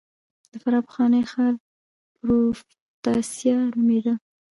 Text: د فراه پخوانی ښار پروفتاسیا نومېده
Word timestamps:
د 0.51 0.53
فراه 0.63 0.83
پخوانی 0.87 1.23
ښار 1.31 1.53
پروفتاسیا 2.17 3.57
نومېده 3.75 4.13